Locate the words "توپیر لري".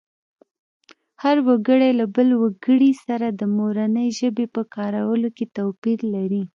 5.57-6.43